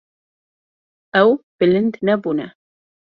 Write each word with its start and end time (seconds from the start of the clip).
Ew 1.21 1.29
bilind 1.57 1.95
nebûne. 2.05 2.47